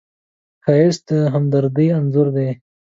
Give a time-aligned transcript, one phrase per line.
[0.63, 2.49] ښایست د همدردۍ انځور دی